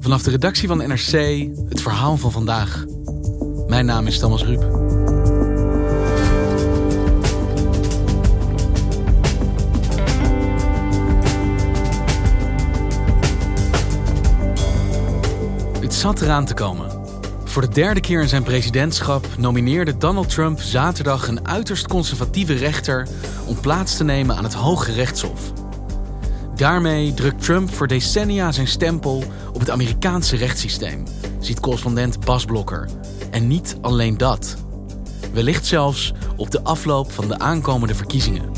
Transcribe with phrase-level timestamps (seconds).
[0.00, 1.12] Vanaf de redactie van NRC
[1.68, 2.84] het verhaal van vandaag.
[3.66, 4.62] Mijn naam is Thomas Ruip.
[15.80, 16.90] Het zat eraan te komen.
[17.44, 23.08] Voor de derde keer in zijn presidentschap nomineerde Donald Trump zaterdag een uiterst conservatieve rechter
[23.46, 25.55] om plaats te nemen aan het Hoge Rechtshof.
[26.56, 31.04] Daarmee drukt Trump voor decennia zijn stempel op het Amerikaanse rechtssysteem,
[31.40, 32.88] ziet correspondent Bas Blokker.
[33.30, 34.56] En niet alleen dat.
[35.32, 38.50] Wellicht zelfs op de afloop van de aankomende verkiezingen.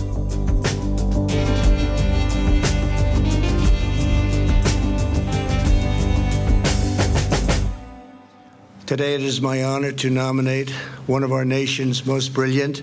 [8.84, 10.72] Today it is my honor to nominate
[11.06, 12.82] one of our nation's most brilliant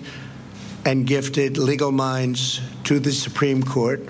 [0.82, 4.00] and gifted legal minds to the Supreme Court.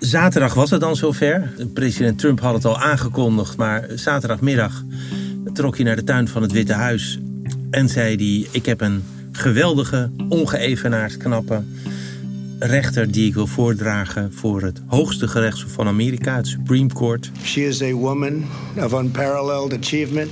[0.00, 1.52] Zaterdag was het dan zover.
[1.74, 4.84] President Trump had het al aangekondigd, maar zaterdagmiddag
[5.52, 7.18] trok hij naar de tuin van het Witte Huis
[7.70, 11.62] en zei hij: Ik heb een geweldige, ongeëvenaard knappe
[12.58, 17.30] rechter die ik wil voordragen voor het hoogste gerechtshof van Amerika, het Supreme Court.
[17.42, 18.44] She is a woman
[18.76, 20.30] of unparalleled achievement,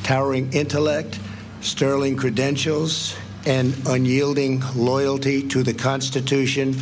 [0.00, 1.18] towering intellect,
[1.58, 6.74] sterling credentials, and unyielding loyalty to the Constitution.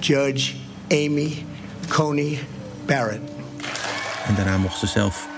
[0.00, 0.54] Judge
[0.90, 1.44] Amy
[1.88, 2.38] Coney
[2.86, 3.30] Barrett.
[4.26, 5.28] En daarna mocht ze zelf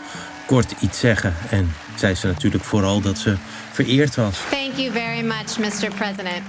[0.47, 1.35] kort iets zeggen.
[1.51, 3.37] En zei ze natuurlijk vooral dat ze
[3.73, 4.39] vereerd was.
[4.51, 5.95] Thank you very much, Mr.
[5.95, 6.43] President.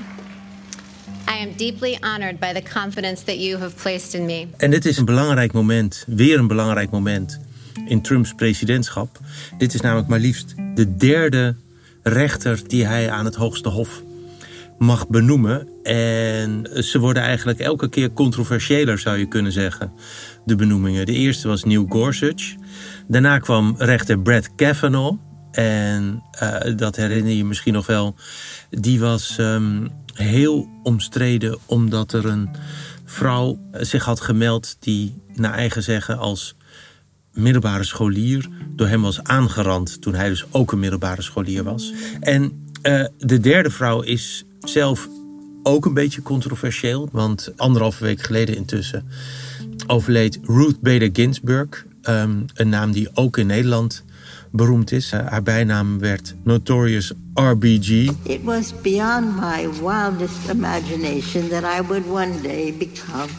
[1.27, 4.47] I am deeply honored by the confidence that you have placed in me.
[4.57, 7.39] En dit is een belangrijk moment, weer een belangrijk moment
[7.87, 9.19] in Trumps presidentschap.
[9.57, 11.55] Dit is namelijk maar liefst de derde
[12.03, 14.01] rechter die hij aan het hoogste hof
[14.77, 15.67] mag benoemen.
[15.83, 19.91] En ze worden eigenlijk elke keer controversiëler, zou je kunnen zeggen,
[20.45, 21.05] de benoemingen.
[21.05, 22.55] De eerste was Neil Gorsuch.
[23.07, 25.17] Daarna kwam rechter Brett Kavanaugh.
[25.51, 28.15] En uh, dat herinner je misschien nog wel.
[28.69, 32.49] Die was um, heel omstreden omdat er een
[33.05, 36.55] vrouw zich had gemeld die naar eigen zeggen als
[37.33, 41.93] middelbare scholier door hem was aangerand toen hij dus ook een middelbare scholier was.
[42.19, 45.07] En uh, de derde vrouw is zelf
[45.63, 49.05] ook een beetje controversieel, want anderhalve week geleden intussen
[49.87, 54.03] overleed Ruth Bader Ginsburg, um, een naam die ook in Nederland
[54.51, 55.13] beroemd is.
[55.13, 58.09] Uh, haar bijnaam werd Notorious RBG.
[58.23, 63.29] It was beyond my wildest imagination that I would one day become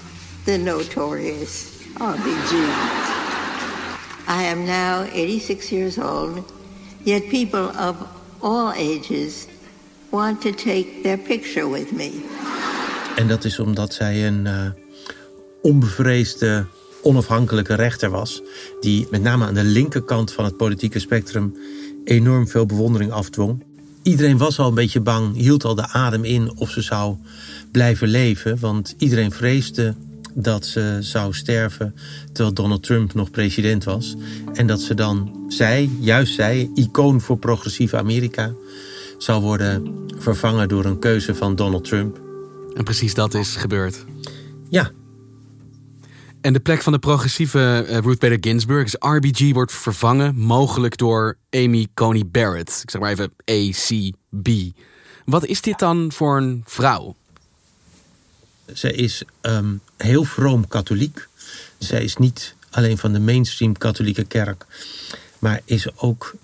[0.44, 1.64] the Notorious
[1.98, 2.52] RBG.
[4.28, 6.52] I am now 86 years old,
[7.02, 7.96] yet people of
[8.40, 9.46] all ages
[10.10, 12.10] want to take their picture with me.
[13.16, 14.66] En dat is omdat zij een uh,
[15.62, 16.66] onbevreesde,
[17.02, 18.42] onafhankelijke rechter was,
[18.80, 21.56] die met name aan de linkerkant van het politieke spectrum
[22.04, 23.64] enorm veel bewondering afdwong.
[24.02, 27.16] Iedereen was al een beetje bang, hield al de adem in of ze zou
[27.72, 29.94] blijven leven, want iedereen vreesde
[30.34, 31.94] dat ze zou sterven
[32.32, 34.14] terwijl Donald Trump nog president was.
[34.54, 38.52] En dat ze dan, zij, juist zij, icoon voor progressief Amerika,
[39.18, 42.20] zou worden vervangen door een keuze van Donald Trump.
[42.74, 44.04] En precies dat is gebeurd.
[44.68, 44.90] Ja.
[46.40, 50.96] En de plek van de progressieve uh, Ruth Bader Ginsburg, dus RBG, wordt vervangen, mogelijk
[50.96, 52.80] door Amy Coney Barrett.
[52.82, 54.48] Ik zeg maar even ACB.
[55.24, 57.16] Wat is dit dan voor een vrouw?
[58.72, 61.28] Zij is um, heel vroom katholiek.
[61.78, 64.66] Zij is niet alleen van de mainstream katholieke kerk,
[65.38, 66.34] maar is ook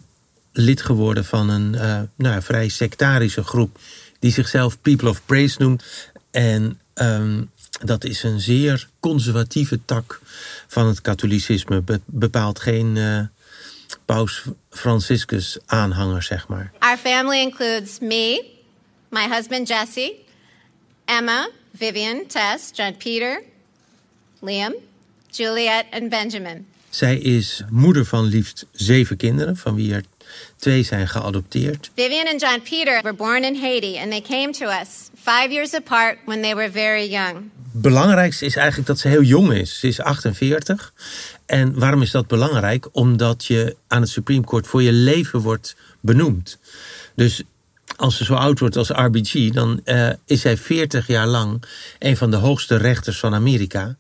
[0.53, 3.79] lid geworden van een uh, nou, vrij sectarische groep
[4.19, 5.85] die zichzelf People of Praise noemt.
[6.31, 7.51] En um,
[7.85, 10.21] dat is een zeer conservatieve tak
[10.67, 11.81] van het katholicisme.
[11.81, 13.21] Be bepaalt geen uh,
[14.05, 16.73] paus Franciscus aanhanger, zeg maar.
[16.79, 18.45] Our family includes me,
[19.09, 20.15] my husband Jesse,
[21.05, 23.43] Emma, Vivian, Tess, John Peter,
[24.41, 24.75] Liam,
[25.31, 26.67] Juliet en Benjamin.
[26.91, 30.05] Zij is moeder van liefst zeven kinderen, van wie er
[30.57, 31.91] twee zijn geadopteerd.
[31.97, 35.75] Vivian and John Peter were born in Haiti and they came to us five years
[35.75, 37.51] apart when they were very young.
[37.75, 39.79] Belangrijkste is eigenlijk dat ze heel jong is.
[39.79, 40.93] Ze is 48
[41.53, 42.89] En waarom is dat belangrijk?
[42.93, 46.59] Omdat je aan het Supreme Court voor je leven wordt benoemd.
[47.15, 47.43] Dus
[47.97, 51.63] als ze zo oud wordt als RBG, dan uh, is hij 40 jaar lang
[51.99, 53.97] een van de hoogste rechters van Amerika.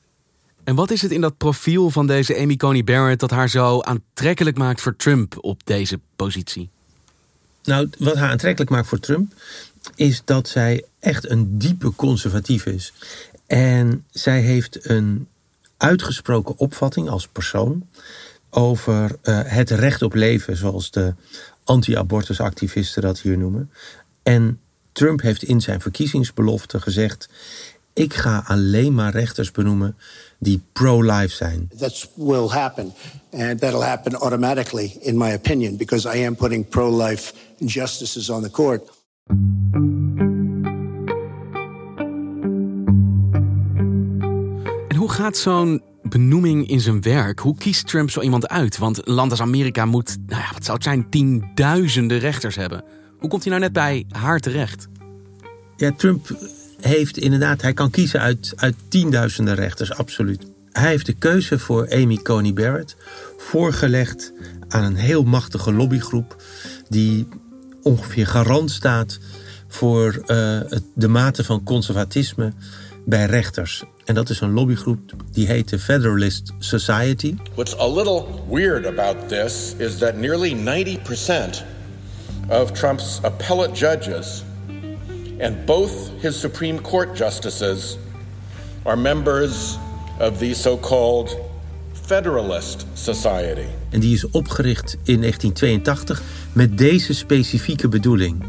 [0.64, 3.80] En wat is het in dat profiel van deze Amy Coney Barrett dat haar zo
[3.80, 6.70] aantrekkelijk maakt voor Trump op deze positie?
[7.62, 9.32] Nou, wat haar aantrekkelijk maakt voor Trump
[9.94, 12.92] is dat zij echt een diepe conservatief is.
[13.46, 15.28] En zij heeft een
[15.76, 17.88] uitgesproken opvatting als persoon
[18.50, 21.14] over uh, het recht op leven, zoals de
[21.64, 23.70] anti-abortusactivisten dat hier noemen.
[24.22, 24.60] En
[24.92, 27.28] Trump heeft in zijn verkiezingsbelofte gezegd:
[27.92, 29.96] ik ga alleen maar rechters benoemen
[30.42, 31.70] die pro-life zijn.
[31.78, 32.92] That will happen.
[33.32, 38.50] And that'll happen automatically, in my opinion, because I am putting pro-life justices on the
[38.50, 38.90] court.
[44.88, 47.38] En hoe gaat zo'n benoeming in zijn werk?
[47.38, 48.78] Hoe kiest Trump zo iemand uit?
[48.78, 52.84] Want een land als Amerika moet, nou ja, wat zou het zijn, tienduizenden rechters hebben.
[53.18, 54.88] Hoe komt hij nou net bij haar terecht?
[55.76, 56.36] Ja, Trump
[56.84, 60.42] heeft inderdaad, hij kan kiezen uit, uit tienduizenden rechters, absoluut.
[60.72, 62.96] Hij heeft de keuze voor Amy Coney Barrett
[63.38, 64.32] voorgelegd
[64.68, 66.42] aan een heel machtige lobbygroep
[66.88, 67.28] die
[67.82, 69.18] ongeveer garant staat
[69.68, 70.60] voor uh,
[70.94, 72.52] de mate van conservatisme
[73.04, 73.84] bij rechters.
[74.04, 77.34] En dat is een lobbygroep die heet de Federalist Society.
[77.54, 81.62] What's a little weird about this is that nearly 90%
[82.48, 84.42] of Trump's appellate judges
[85.40, 87.98] and both his Supreme Court justices
[88.82, 89.78] are members
[90.18, 91.36] of the so-called
[91.92, 93.66] Federalist Society.
[93.90, 98.44] En die is opgericht in 1982 met deze specifieke bedoeling.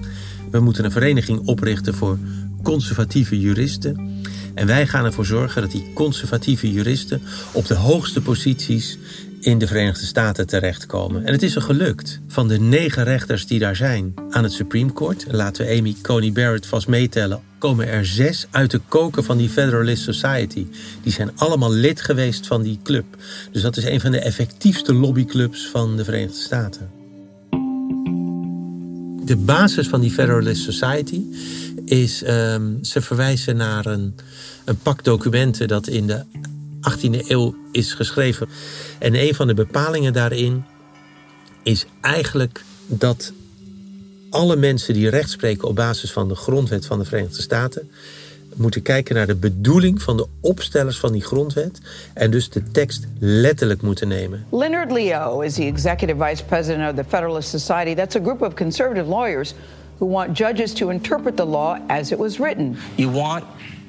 [0.52, 2.18] We moeten een vereniging oprichten voor
[2.64, 4.22] conservatieve juristen.
[4.54, 7.22] En wij gaan ervoor zorgen dat die conservatieve juristen
[7.52, 8.98] op de hoogste posities
[9.44, 11.26] in de Verenigde Staten terechtkomen.
[11.26, 12.20] En het is er gelukt.
[12.28, 16.32] Van de negen rechters die daar zijn aan het Supreme Court, laten we Amy Coney
[16.32, 20.68] Barrett vast meetellen, komen er zes uit de koken van die Federalist Society.
[21.02, 23.06] Die zijn allemaal lid geweest van die club.
[23.52, 26.90] Dus dat is een van de effectiefste lobbyclubs van de Verenigde Staten.
[29.26, 31.22] De basis van die Federalist Society
[31.86, 34.16] is, um, ze verwijzen naar een,
[34.66, 36.24] een pak documenten dat in de
[36.92, 38.50] 18e eeuw is geschreven.
[39.00, 40.66] En een van de bepalingen daarin
[41.64, 43.34] is eigenlijk dat
[44.30, 47.92] alle mensen die recht spreken op basis van de grondwet van de Verenigde Staten
[48.56, 51.80] moeten kijken naar de bedoeling van de opstellers van die grondwet
[52.14, 54.46] en dus de tekst letterlijk moeten nemen.
[54.52, 57.96] Leonard Leo is the executive vice president of the Federalist Society.
[57.96, 59.54] That's a group of conservative lawyers
[59.98, 62.78] who want judges to interpret the law as it was written.
[62.96, 63.44] You want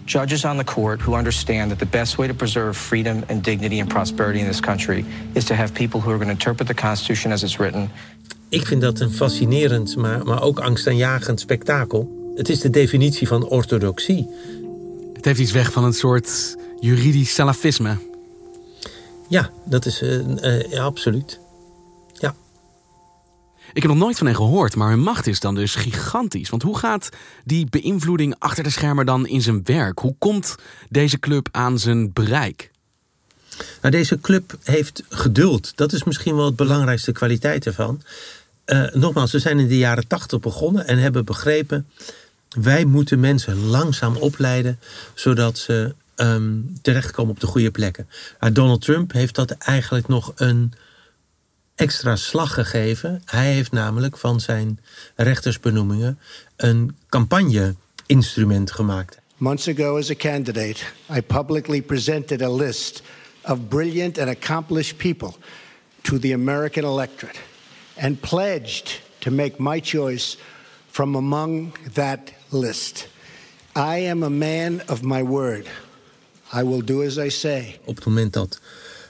[0.04, 3.80] judges on the court who understand that the best way to preserve freedom and dignity
[3.80, 6.74] and prosperity in this country is to have people who are going to interpret the
[6.74, 7.90] Constitution as it's written.
[8.48, 12.32] Ik vind dat een fascinerend, maar, maar ook angstaanjagend spektakel.
[12.34, 14.28] Het is de definitie van orthodoxie.
[15.12, 17.96] Het heeft iets weg van een soort juridisch salafisme.
[19.28, 21.38] Ja, dat is uh, uh, ja, absoluut.
[23.74, 26.50] Ik heb nog nooit van hen gehoord, maar hun macht is dan dus gigantisch.
[26.50, 27.08] Want hoe gaat
[27.44, 29.98] die beïnvloeding achter de schermen dan in zijn werk?
[29.98, 30.54] Hoe komt
[30.88, 32.70] deze club aan zijn bereik?
[33.80, 35.76] Nou, deze club heeft geduld.
[35.76, 38.02] Dat is misschien wel het belangrijkste kwaliteit ervan.
[38.66, 41.86] Uh, nogmaals, ze zijn in de jaren tachtig begonnen en hebben begrepen...
[42.48, 44.78] wij moeten mensen langzaam opleiden...
[45.14, 48.08] zodat ze um, terechtkomen op de goede plekken.
[48.40, 50.72] Maar Donald Trump heeft dat eigenlijk nog een
[51.74, 53.22] extra slag gegeven.
[53.24, 54.80] Hij heeft namelijk van zijn
[55.14, 56.18] rechtersbenoemingen...
[56.56, 59.18] een campagne-instrument gemaakt.
[59.36, 60.76] Months ago as a candidate,
[61.16, 63.02] I publicly presented a list
[63.42, 65.34] of brilliant and accomplished people
[66.02, 67.38] to the American electorate
[67.96, 70.36] and pledged to make my choice
[70.90, 73.08] from among that list.
[73.76, 75.66] I am a man of my word.
[76.52, 77.78] I will do as I say.
[77.84, 78.60] Op het moment dat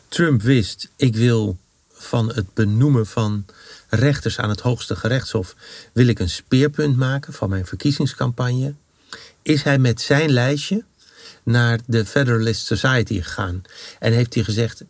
[0.09, 1.57] Trump wist, ik wil
[2.05, 3.45] van het benoemen van
[3.89, 5.57] rechters aan het hoogste gerechtshof,
[5.93, 8.75] wil ik een speerpunt maken van mijn verkiezingscampagne,
[9.43, 10.85] is hij met zijn lijstje
[11.43, 13.63] naar de Federalist Society gegaan.
[13.99, 14.85] En heeft hij gezegd,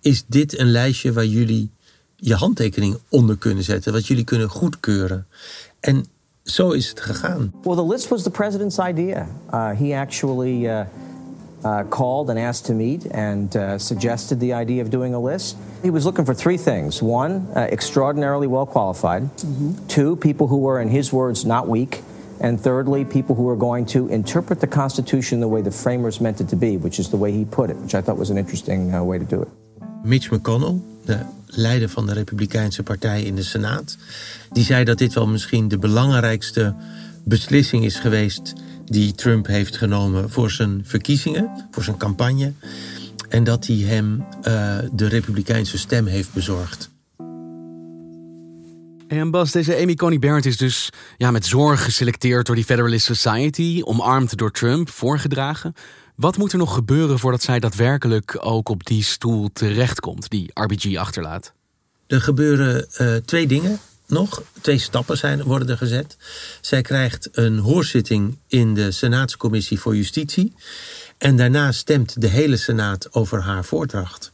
[0.00, 1.70] is dit een lijstje waar jullie
[2.16, 5.26] je handtekening onder kunnen zetten, wat jullie kunnen goedkeuren.
[5.80, 6.06] En
[6.44, 7.52] zo is het gegaan.
[7.62, 9.28] Well, the list was the president's idea.
[9.50, 10.80] Uh, he actually uh,
[11.66, 15.56] uh, called and asked to meet and uh, suggested the idea of doing a list.
[15.82, 19.86] He was looking for three things: one, uh, extraordinarily well qualified; mm-hmm.
[19.86, 22.02] two, people who were, in his words, not weak.
[22.38, 26.40] And thirdly, people who are going to interpret the Constitution the way the framers meant
[26.40, 28.36] it to be, which is the way he put it, which I thought was an
[28.36, 29.48] interesting uh, way to do it.
[30.02, 33.96] Mitch McConnell, de leider van de Republikeinse Partij in de Senaat.
[34.52, 36.74] Die zei dat dit wel misschien de belangrijkste
[37.24, 38.54] beslissing is geweest
[38.90, 42.52] die Trump heeft genomen voor zijn verkiezingen, voor zijn campagne.
[43.28, 46.90] En dat hij hem uh, de Republikeinse stem heeft bezorgd.
[49.08, 53.06] En Bas, deze Amy Coney Barrett is dus ja, met zorg geselecteerd door die Federalist
[53.06, 55.74] Society, omarmd door Trump, voorgedragen.
[56.14, 60.96] Wat moet er nog gebeuren voordat zij daadwerkelijk ook op die stoel terechtkomt, die RBG
[60.96, 61.52] achterlaat?
[62.06, 64.42] Er gebeuren uh, twee dingen nog.
[64.60, 66.16] Twee stappen zijn, worden er gezet.
[66.60, 70.52] Zij krijgt een hoorzitting in de Senaatscommissie voor Justitie.
[71.18, 74.32] En daarna stemt de hele Senaat over haar voordracht.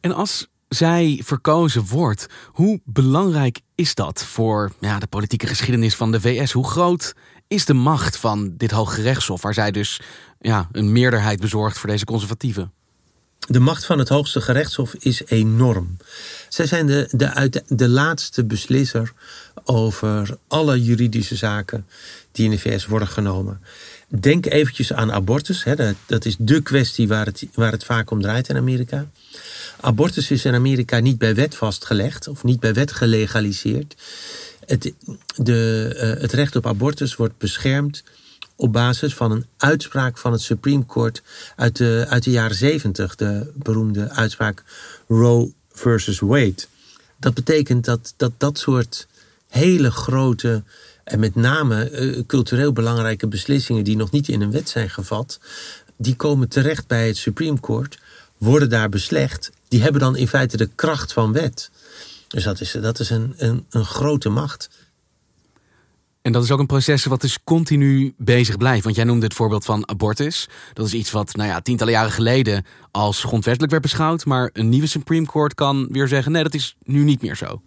[0.00, 6.12] En als zij verkozen wordt, hoe belangrijk is dat voor ja, de politieke geschiedenis van
[6.12, 6.52] de VS?
[6.52, 7.14] Hoe groot
[7.48, 10.00] is de macht van dit Hoge Rechtshof, waar zij dus
[10.40, 12.72] ja, een meerderheid bezorgt voor deze conservatieven?
[13.48, 15.96] De macht van het Hoogste Gerechtshof is enorm.
[16.48, 19.12] Zij zijn de, de, de laatste beslisser
[19.64, 21.86] over alle juridische zaken
[22.32, 23.60] die in de VS worden genomen.
[24.08, 25.64] Denk eventjes aan abortus.
[25.64, 25.76] Hè.
[25.76, 29.10] Dat, dat is de kwestie waar het, waar het vaak om draait in Amerika.
[29.80, 33.94] Abortus is in Amerika niet bij wet vastgelegd of niet bij wet gelegaliseerd.
[34.66, 34.92] Het,
[35.36, 38.02] de, uh, het recht op abortus wordt beschermd
[38.62, 41.22] op basis van een uitspraak van het Supreme Court
[41.56, 43.14] uit de, uit de jaren zeventig.
[43.14, 44.62] De beroemde uitspraak
[45.08, 46.64] Roe versus Wade.
[47.16, 49.06] Dat betekent dat dat, dat soort
[49.48, 50.62] hele grote
[51.04, 55.40] en met name uh, cultureel belangrijke beslissingen die nog niet in een wet zijn gevat,
[55.96, 57.98] die komen terecht bij het Supreme Court,
[58.38, 59.50] worden daar beslecht.
[59.68, 61.70] Die hebben dan in feite de kracht van wet.
[62.28, 64.68] Dus dat is, dat is een, een, een grote macht.
[66.22, 68.84] En dat is ook een proces wat dus continu bezig blijft.
[68.84, 70.48] Want jij noemde het voorbeeld van abortus.
[70.72, 74.24] Dat is iets wat nou ja, tientallen jaren geleden als grondwettelijk werd beschouwd.
[74.24, 77.62] Maar een nieuwe Supreme Court kan weer zeggen: nee, dat is nu niet meer zo.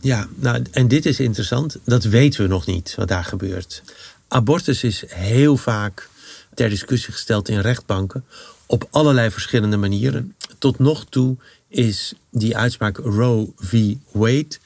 [0.00, 1.78] Ja, nou, en dit is interessant.
[1.84, 3.82] Dat weten we nog niet wat daar gebeurt.
[4.28, 6.08] Abortus is heel vaak
[6.54, 8.24] ter discussie gesteld in rechtbanken.
[8.66, 10.36] Op allerlei verschillende manieren.
[10.58, 11.36] Tot nog toe
[11.68, 13.94] is die uitspraak Roe v.
[14.10, 14.56] Wade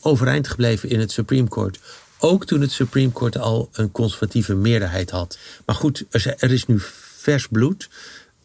[0.00, 1.78] overeind gebleven in het Supreme Court
[2.18, 5.38] ook toen het Supreme Court al een conservatieve meerderheid had.
[5.66, 6.80] Maar goed, er is nu
[7.16, 7.88] vers bloed.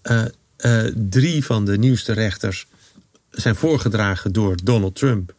[0.03, 0.23] Uh,
[0.57, 2.67] uh, drie van de nieuwste rechters
[3.29, 5.33] zijn voorgedragen door Donald Trump.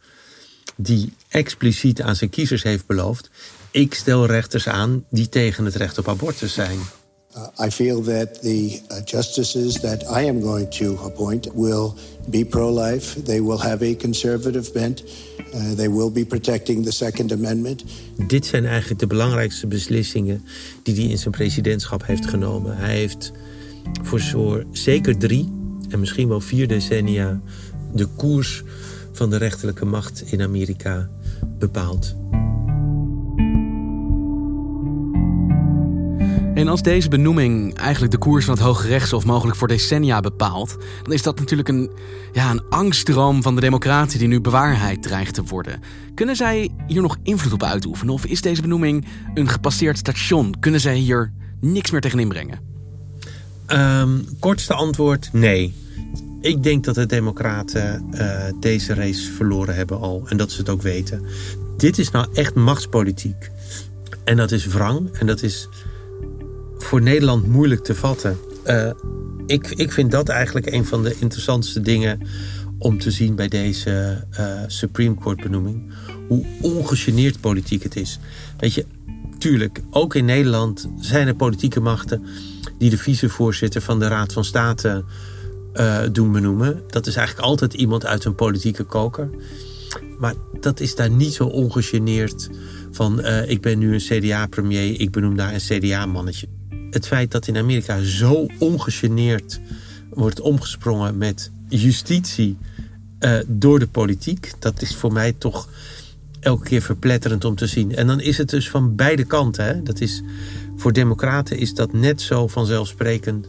[0.75, 3.29] Die expliciet aan zijn kiezers heeft beloofd.
[3.71, 6.79] Ik stel rechters aan die tegen het recht op abortus zijn.
[7.35, 11.95] Uh, I feel that the uh, justices that I am going to appoint will
[12.29, 13.23] be pro-life.
[13.23, 15.03] They will have a conservative bent.
[15.53, 17.83] Uh, they will be protecting the Second Amendment.
[18.27, 20.45] Dit zijn eigenlijk de belangrijkste beslissingen
[20.83, 22.77] die hij in zijn presidentschap heeft genomen.
[22.77, 23.31] Hij heeft
[24.01, 25.51] voor zo zeker drie
[25.89, 27.41] en misschien wel vier decennia
[27.93, 28.63] de koers
[29.11, 31.09] van de rechterlijke macht in Amerika
[31.59, 32.15] bepaald.
[36.63, 40.77] En als deze benoeming eigenlijk de koers van het Hoge Rechtshof mogelijk voor decennia bepaalt,
[41.01, 41.91] dan is dat natuurlijk een,
[42.33, 45.81] ja, een angstdroom van de democraten die nu bewaarheid dreigt te worden.
[46.15, 48.13] Kunnen zij hier nog invloed op uitoefenen?
[48.13, 50.55] Of is deze benoeming een gepasseerd station?
[50.59, 52.59] Kunnen zij hier niks meer tegen inbrengen?
[53.67, 55.73] Um, kortste antwoord: nee.
[56.41, 60.69] Ik denk dat de Democraten uh, deze race verloren hebben al en dat ze het
[60.69, 61.25] ook weten.
[61.77, 63.51] Dit is nou echt machtspolitiek.
[64.23, 65.69] En dat is wrang en dat is
[66.93, 68.37] voor Nederland moeilijk te vatten.
[68.65, 68.91] Uh,
[69.45, 72.27] ik, ik vind dat eigenlijk een van de interessantste dingen
[72.77, 75.93] om te zien bij deze uh, Supreme Court benoeming.
[76.27, 78.19] Hoe ongegeneerd politiek het is.
[78.57, 78.85] Weet je,
[79.37, 82.25] tuurlijk, ook in Nederland zijn er politieke machten
[82.77, 85.03] die de vicevoorzitter van de Raad van State
[85.73, 86.83] uh, doen benoemen.
[86.87, 89.29] Dat is eigenlijk altijd iemand uit een politieke koker.
[90.19, 92.49] Maar dat is daar niet zo ongegeneerd
[92.91, 96.47] van ik ben nu een CDA-premier, ik benoem daar een CDA-mannetje
[96.91, 99.59] het feit dat in Amerika zo ongegeneerd
[100.09, 102.57] wordt omgesprongen met justitie
[103.19, 105.69] uh, door de politiek, dat is voor mij toch
[106.39, 107.95] elke keer verpletterend om te zien.
[107.95, 109.65] En dan is het dus van beide kanten.
[109.65, 109.83] Hè?
[109.83, 110.21] Dat is,
[110.75, 113.47] voor democraten is dat net zo vanzelfsprekend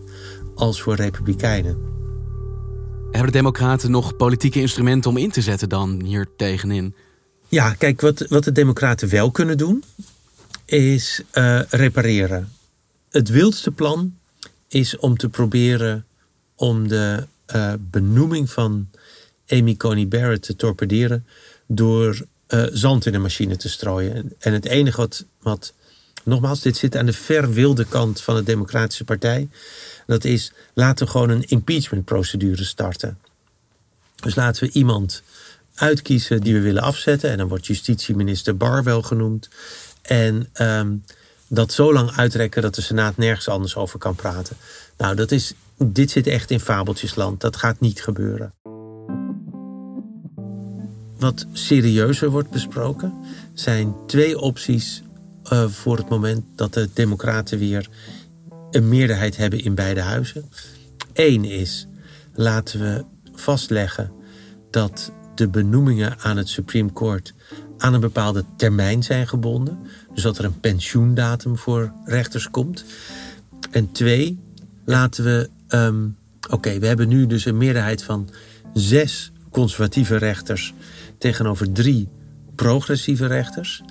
[0.54, 1.93] als voor republikeinen.
[3.11, 6.95] Hebben de democraten nog politieke instrumenten om in te zetten dan hier tegenin?
[7.49, 9.85] Ja, kijk, wat, wat de democraten wel kunnen doen,
[10.64, 12.49] is uh, repareren
[13.14, 14.18] het wildste plan
[14.68, 16.06] is om te proberen
[16.54, 18.90] om de uh, benoeming van
[19.49, 21.26] Amy Coney Barrett te torpederen
[21.66, 24.33] door uh, zand in de machine te strooien.
[24.38, 25.75] En het enige wat, wat,
[26.25, 29.49] nogmaals, dit zit aan de verwilde kant van de Democratische Partij.
[30.06, 33.18] Dat is, laten we gewoon een impeachment procedure starten.
[34.16, 35.23] Dus laten we iemand
[35.75, 37.30] uitkiezen die we willen afzetten.
[37.30, 39.49] En dan wordt justitieminister Barr wel genoemd.
[40.02, 40.92] En ehm,
[41.48, 44.56] dat zo lang uitrekken dat de Senaat nergens anders over kan praten.
[44.96, 47.40] Nou, dat is, dit zit echt in fabeltjesland.
[47.40, 48.54] Dat gaat niet gebeuren.
[51.18, 53.14] Wat serieuzer wordt besproken
[53.54, 55.02] zijn twee opties
[55.52, 57.88] uh, voor het moment dat de Democraten weer
[58.70, 60.50] een meerderheid hebben in beide huizen.
[61.12, 61.86] Eén is,
[62.34, 64.12] laten we vastleggen
[64.70, 67.34] dat de benoemingen aan het Supreme Court
[67.78, 69.78] aan een bepaalde termijn zijn gebonden.
[70.14, 72.85] Dus dat er een pensioendatum voor rechters komt.
[73.71, 74.38] En twee,
[74.85, 75.50] laten we.
[75.69, 76.16] Um,
[76.50, 78.28] Oké, we hebben nu dus een meerderheid van
[78.73, 80.75] zes conservatieve rechters
[81.19, 82.09] tegenover drie
[82.54, 83.83] progressieve rechters.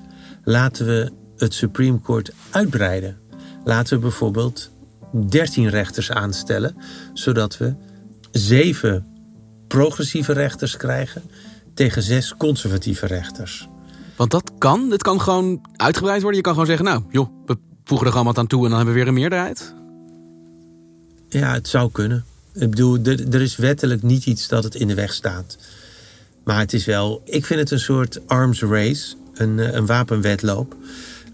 [0.43, 3.17] Laten we het Supreme Court uitbreiden.
[3.63, 4.71] Laten we bijvoorbeeld
[5.29, 6.75] 13 rechters aanstellen,
[7.13, 7.73] zodat we
[8.31, 9.05] zeven
[9.67, 11.21] progressieve rechters krijgen
[11.73, 13.67] tegen zes conservatieve rechters.
[14.15, 14.91] Want dat kan.
[14.91, 16.37] Het kan gewoon uitgebreid worden.
[16.37, 18.77] Je kan gewoon zeggen, nou joh, we voegen er gewoon wat aan toe en dan
[18.77, 19.73] hebben we weer een meerderheid.
[21.29, 22.25] Ja, het zou kunnen.
[22.53, 25.57] Ik bedoel, er, is wettelijk niet iets dat het in de weg staat.
[26.43, 30.75] Maar het is wel, ik vind het een soort arms race, een, eh, een wapenwedloop.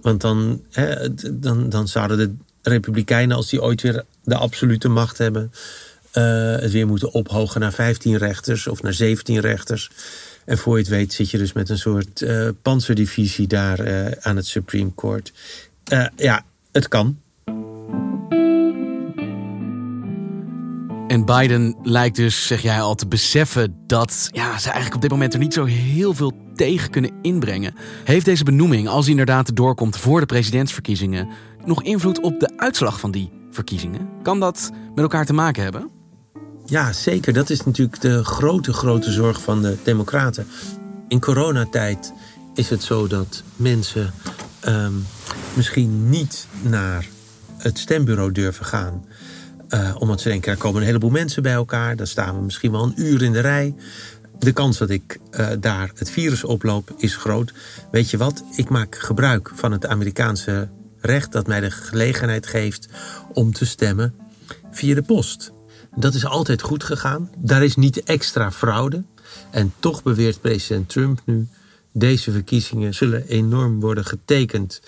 [0.02, 5.18] Want dan, hè, dan, dan zouden de Republikeinen, als die ooit weer de absolute macht
[5.18, 5.52] hebben,
[6.14, 9.92] uh, het weer moeten ophogen naar 15 rechters of naar 17 rechters.
[10.50, 14.12] En voor je het weet zit je dus met een soort uh, panzerdivisie daar uh,
[14.20, 15.34] aan het Supreme Court.
[16.16, 17.18] ja, het kan.
[21.08, 25.12] En Biden lijkt dus, zeg jij al, te beseffen dat ja, ze eigenlijk op dit
[25.12, 27.76] moment er niet zo heel veel tegen kunnen inbrengen.
[28.04, 31.30] Heeft deze benoeming, als hij inderdaad doorkomt voor de presidentsverkiezingen,
[31.66, 34.10] nog invloed op de uitslag van die verkiezingen?
[34.24, 35.99] Kan dat met elkaar te maken hebben?
[36.70, 37.34] Ja, zeker.
[37.34, 40.48] Dat is natuurlijk de grote, grote zorg van de Democraten.
[41.08, 42.14] In coronatijd
[42.54, 44.14] is het zo dat mensen
[44.68, 45.06] um,
[45.56, 47.08] misschien niet naar
[47.58, 49.06] het stembureau durven gaan.
[49.70, 51.96] Uh, omdat ze denken, er komen een heleboel mensen bij elkaar.
[51.96, 53.76] Dan staan we misschien wel een uur in de rij.
[54.40, 57.54] De kans dat ik uh, daar het virus oploop is groot.
[57.92, 58.44] Weet je wat?
[58.56, 62.88] Ik maak gebruik van het Amerikaanse recht dat mij de gelegenheid geeft
[63.34, 64.14] om te stemmen
[64.72, 65.52] via de post.
[65.96, 67.30] Dat is altijd goed gegaan.
[67.38, 69.04] Daar is niet extra fraude.
[69.52, 71.48] En toch beweert president Trump nu.
[71.92, 74.82] Deze verkiezingen zullen enorm worden getekend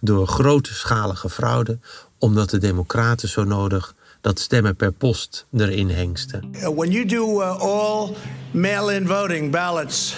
[0.00, 1.78] door grootschalige fraude,
[2.18, 6.50] omdat de Democraten zo nodig dat stemmen per post erin hengsten.
[6.74, 8.16] When you do uh, all
[8.50, 10.16] mail-in voting ballots,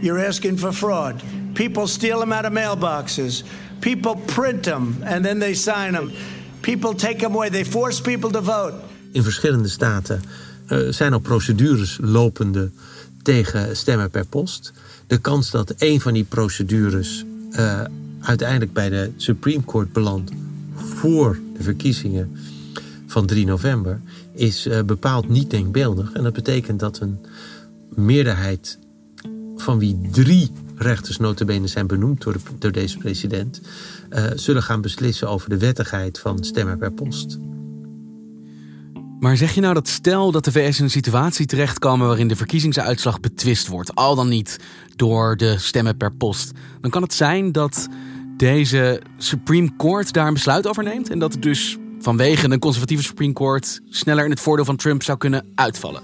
[0.00, 1.14] you're asking for fraud.
[1.52, 3.44] People steal them out of mailboxes.
[3.78, 6.10] People print them and then they sign them.
[6.60, 7.50] People take them away.
[7.50, 8.74] They force people to vote.
[9.16, 10.22] In verschillende staten
[10.68, 12.70] uh, zijn al procedures lopende
[13.22, 14.72] tegen stemmen per post.
[15.06, 17.80] De kans dat een van die procedures uh,
[18.20, 20.30] uiteindelijk bij de Supreme Court belandt
[20.74, 22.36] voor de verkiezingen
[23.06, 24.00] van 3 november
[24.32, 26.12] is uh, bepaald niet denkbeeldig.
[26.12, 27.18] En dat betekent dat een
[27.94, 28.78] meerderheid
[29.56, 33.60] van wie drie rechters notabene zijn benoemd door, door deze president...
[34.34, 37.38] Zullen gaan beslissen over de wettigheid van stemmen per post.
[39.20, 42.36] Maar zeg je nou dat stel dat de VS in een situatie terechtkomen waarin de
[42.36, 44.58] verkiezingsuitslag betwist wordt, al dan niet
[44.96, 47.88] door de stemmen per post, dan kan het zijn dat
[48.36, 53.02] deze Supreme Court daar een besluit over neemt en dat het dus vanwege een conservatieve
[53.02, 56.02] Supreme Court sneller in het voordeel van Trump zou kunnen uitvallen?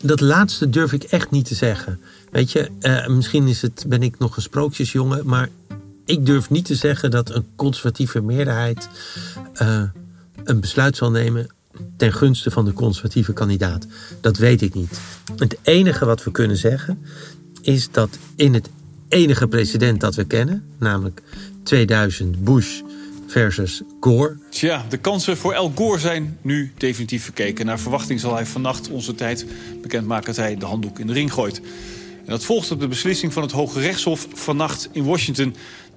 [0.00, 2.00] Dat laatste durf ik echt niet te zeggen.
[2.30, 5.48] Weet je, uh, misschien is het, ben ik nog een sprookjesjongen, maar
[6.04, 8.88] ik durf niet te zeggen dat een conservatieve meerderheid
[9.62, 9.82] uh,
[10.44, 11.50] een besluit zal nemen
[11.96, 13.86] ten gunste van de conservatieve kandidaat.
[14.20, 15.00] Dat weet ik niet.
[15.36, 17.02] Het enige wat we kunnen zeggen
[17.62, 18.68] is dat in het
[19.08, 21.22] enige president dat we kennen, namelijk
[21.62, 22.80] 2000 Bush
[23.26, 24.36] versus Gore.
[24.50, 27.66] Tja, de kansen voor El Gore zijn nu definitief verkeken.
[27.66, 29.46] Naar verwachting zal hij vannacht onze tijd
[29.82, 31.60] bekendmaken dat hij de handdoek in de ring gooit.
[32.24, 35.54] En dat volgt op de beslissing van het Hoge Rechtshof vannacht in Washington.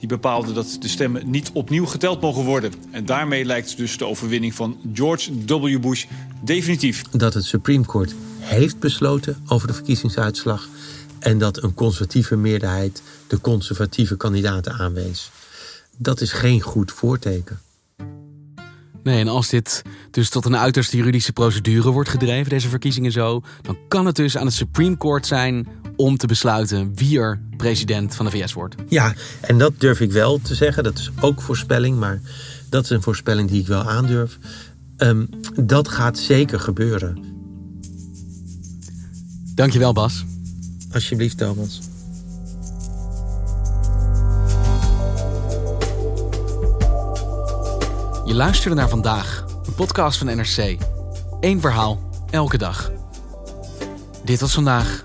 [0.08, 2.74] Die bepaalde dat de stemmen niet opnieuw geteld mogen worden.
[2.92, 5.80] En daarmee lijkt dus de overwinning van George W.
[5.80, 6.06] Bush
[6.42, 7.02] definitief.
[7.12, 10.68] Dat het Supreme Court heeft besloten over de verkiezingsuitslag.
[11.20, 15.32] En dat een conservatieve meerderheid de conservatieve kandidaten aanwees
[15.98, 17.60] dat is geen goed voorteken.
[19.04, 23.42] Nee, en als dit dus tot een uiterste juridische procedure wordt gedreven, deze verkiezingen zo,
[23.62, 28.16] dan kan het dus aan het Supreme Court zijn om te besluiten wie er president
[28.16, 28.76] van de VS wordt.
[28.90, 30.84] Ja, en dat durf ik wel te zeggen.
[30.84, 32.22] Dat is ook voorspelling, maar
[32.70, 34.38] dat is een voorspelling die ik wel aandurf.
[34.98, 35.30] Um,
[35.64, 37.24] dat gaat zeker gebeuren.
[39.56, 40.26] Dankjewel, Bas.
[40.92, 41.82] Alsjeblieft, Thomas.
[48.26, 50.78] Je luisterde naar vandaag, een podcast van NRC.
[51.40, 52.92] Eén verhaal, elke dag.
[54.24, 55.05] Dit was vandaag.